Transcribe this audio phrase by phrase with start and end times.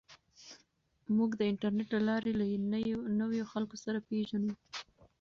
[1.15, 2.45] موږ د انټرنیټ له لارې له
[3.19, 4.53] نویو خلکو سره پېژنو.